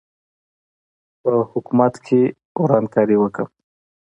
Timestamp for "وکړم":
3.19-3.49